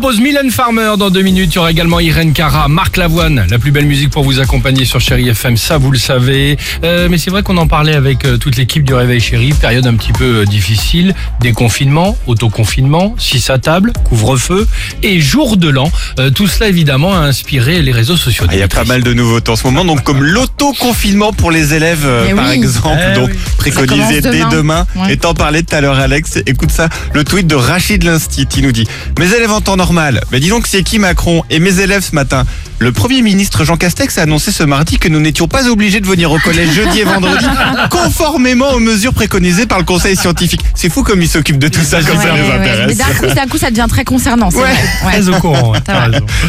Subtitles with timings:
[0.00, 1.50] propose Mylène Farmer dans deux minutes.
[1.52, 3.44] Il y aura également Irène Cara, Marc Lavoine.
[3.50, 6.56] La plus belle musique pour vous accompagner sur Chéri FM, ça vous le savez.
[6.84, 9.52] Euh, mais c'est vrai qu'on en parlait avec euh, toute l'équipe du Réveil Chéri.
[9.60, 11.16] Période un petit peu euh, difficile.
[11.40, 14.68] Déconfinement, autoconfinement, 6 à table, couvre-feu
[15.02, 15.90] et jour de l'an.
[16.20, 18.44] Euh, tout cela évidemment a inspiré les réseaux sociaux.
[18.48, 21.50] Ah, Il y a pas mal de nouveautés en ce moment, donc comme l'auto-confinement pour
[21.50, 22.54] les élèves, euh, par oui.
[22.54, 23.36] exemple, Eh donc oui.
[23.58, 24.48] préconisé dès demain.
[24.50, 24.86] demain.
[24.94, 25.14] Ouais.
[25.14, 26.38] Et t'en parlais tout à l'heure, Alex.
[26.46, 28.86] Écoute ça, le tweet de Rachid Linstit, il nous dit
[29.18, 29.87] Mes élèves en temps normal.
[30.30, 32.44] Mais dis donc, c'est qui Macron Et mes élèves ce matin?
[32.80, 36.06] Le Premier ministre Jean Castex a annoncé ce mardi que nous n'étions pas obligés de
[36.06, 37.44] venir au collège jeudi et vendredi,
[37.90, 40.60] conformément aux mesures préconisées par le Conseil scientifique.
[40.76, 42.86] C'est fou comme il s'occupe de tout ça, comme ça Ouais, les ouais, intéresse.
[42.86, 44.50] Mais d'un coup, d'un coup, ça devient très concernant.
[44.50, 44.62] c'est Ouais.
[45.02, 45.06] vrai.
[45.06, 45.12] Ouais.
[45.22, 45.72] Très au courant.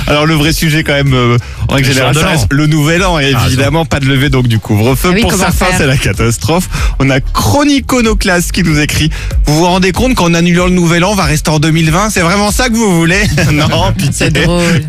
[0.05, 1.37] Alors le vrai sujet quand même, euh,
[1.67, 5.09] en règle Le générale, nouvel an et évidemment pas de levée donc du couvre-feu.
[5.11, 6.69] Ah oui, Pour certains c'est la catastrophe.
[6.99, 9.09] On a Chroniconoclasse qui nous écrit
[9.45, 12.21] Vous vous rendez compte qu'en annulant le nouvel an on va rester en 2020 C'est
[12.21, 13.23] vraiment ça que vous voulez?
[13.51, 14.31] Non, pitié.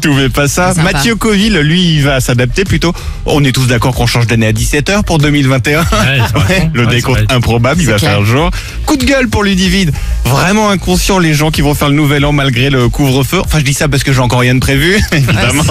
[0.03, 0.75] Tout mais pas ça.
[0.83, 2.93] Mathieu Coville, lui, il va s'adapter plutôt.
[3.25, 5.81] On est tous d'accord qu'on change d'année à 17h pour 2021.
[5.81, 5.87] Ouais,
[6.27, 6.47] c'est vrai.
[6.51, 8.11] Ouais, le Ouais, décompte improbable, il va clair.
[8.11, 8.51] faire jour.
[8.87, 9.93] Coup de gueule pour Ludivine.
[10.25, 13.39] Vraiment inconscient les gens qui vont faire le nouvel an malgré le couvre-feu.
[13.45, 15.63] Enfin, je dis ça parce que j'ai encore rien de prévu, évidemment.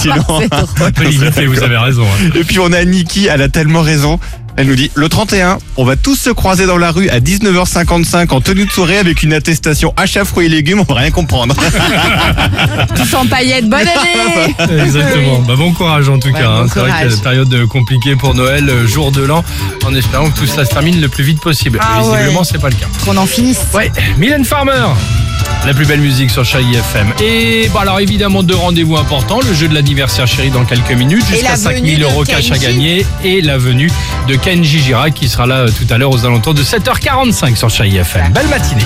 [0.00, 0.24] Sinon,
[1.08, 2.02] limité, vous avez raison.
[2.04, 2.30] hein.
[2.34, 4.18] et puis on a Niki, elle a tellement raison.
[4.60, 8.28] Elle nous dit, le 31, on va tous se croiser dans la rue à 19h55
[8.30, 11.54] en tenue de soirée avec une attestation achat fruits et légumes, on va rien comprendre.
[12.94, 13.70] Tous en paillettes.
[13.70, 14.54] Bonne année.
[14.82, 15.38] Exactement.
[15.48, 16.44] Bah, bon courage en tout Ouais, cas.
[16.46, 16.66] bon hein.
[16.70, 19.42] C'est vrai qu'il y a une période euh, compliquée pour Noël, euh, jour de l'an,
[19.86, 21.78] en espérant que tout cela se termine le plus vite possible.
[21.80, 22.44] Ah visiblement, ouais.
[22.44, 22.86] c'est pas le cas.
[23.06, 23.60] Qu'on en finisse.
[23.72, 24.88] Ouais, Mylène Farmer.
[25.66, 27.12] La plus belle musique sur Chérie FM.
[27.22, 31.24] Et bah, alors évidemment deux rendez-vous importants, le jeu de l'anniversaire chérie dans quelques minutes,
[31.26, 33.90] jusqu'à 5000 euros cash à gagner et la venue
[34.26, 37.68] de Kenji Girac qui sera là euh, tout à l'heure aux alentours de 7h45 sur
[37.68, 38.32] Chérie FM.
[38.32, 38.84] Belle matinée.